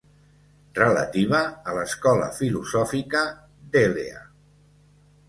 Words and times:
Relativa 0.77 1.41
a 1.73 1.75
l'escola 1.79 2.29
filosòfica 2.37 3.21
d'Èlea. 3.77 4.25